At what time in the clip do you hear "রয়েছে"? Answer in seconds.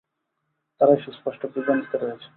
1.97-2.27